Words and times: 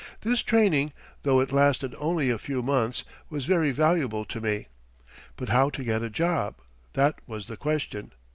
This 0.21 0.41
training, 0.41 0.93
though 1.21 1.39
it 1.41 1.51
lasted 1.51 1.93
only 1.99 2.31
a 2.31 2.39
few 2.39 2.63
months, 2.63 3.03
was 3.29 3.45
very 3.45 3.69
valuable 3.71 4.25
to 4.25 4.41
me. 4.41 4.65
But 5.37 5.49
how 5.49 5.69
to 5.69 5.83
get 5.83 6.01
a 6.01 6.09
job 6.09 6.55
that 6.93 7.19
was 7.27 7.45
the 7.45 7.55
question. 7.55 8.11